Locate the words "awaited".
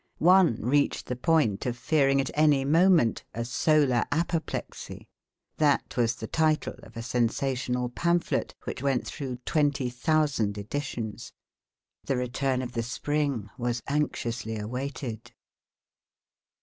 14.57-15.33